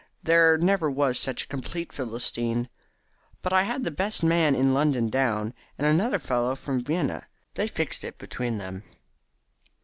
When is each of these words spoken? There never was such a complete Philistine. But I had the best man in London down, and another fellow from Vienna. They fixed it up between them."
There 0.23 0.57
never 0.57 0.89
was 0.89 1.19
such 1.19 1.43
a 1.43 1.47
complete 1.47 1.93
Philistine. 1.93 2.69
But 3.43 3.53
I 3.53 3.61
had 3.61 3.83
the 3.83 3.91
best 3.91 4.23
man 4.23 4.55
in 4.55 4.73
London 4.73 5.09
down, 5.11 5.53
and 5.77 5.85
another 5.85 6.17
fellow 6.17 6.55
from 6.55 6.83
Vienna. 6.83 7.27
They 7.53 7.67
fixed 7.67 8.03
it 8.03 8.07
up 8.15 8.17
between 8.17 8.57
them." 8.57 8.81